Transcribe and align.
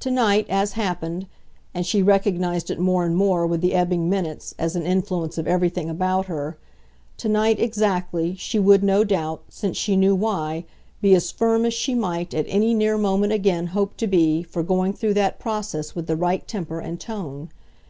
To 0.00 0.10
night, 0.10 0.44
as 0.50 0.72
happened 0.72 1.26
and 1.72 1.86
she 1.86 2.02
recognised 2.02 2.70
it 2.70 2.78
more 2.78 3.06
and 3.06 3.16
more, 3.16 3.46
with 3.46 3.62
the 3.62 3.72
ebbing 3.72 4.10
minutes, 4.10 4.54
as 4.58 4.76
an 4.76 4.84
influence 4.84 5.38
of 5.38 5.48
everything 5.48 5.88
about 5.88 6.26
her 6.26 6.58
to 7.16 7.28
night 7.30 7.58
exactly, 7.58 8.34
she 8.34 8.58
would, 8.58 8.82
no 8.84 9.02
doubt, 9.02 9.44
since 9.48 9.78
she 9.78 9.96
knew 9.96 10.14
why, 10.14 10.64
be 11.00 11.14
as 11.14 11.30
firm 11.32 11.64
as 11.64 11.72
she 11.72 11.94
might 11.94 12.34
at 12.34 12.44
any 12.50 12.74
near 12.74 12.98
moment 12.98 13.32
again 13.32 13.68
hope 13.68 13.96
to 13.96 14.06
be 14.06 14.42
for 14.42 14.62
going 14.62 14.92
through 14.92 15.14
that 15.14 15.38
process 15.38 15.94
with 15.94 16.06
the 16.06 16.16
right 16.16 16.46
temper 16.46 16.78
and 16.78 17.00
tone. 17.00 17.48